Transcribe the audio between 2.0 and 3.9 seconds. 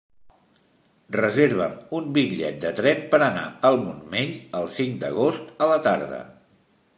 bitllet de tren per anar al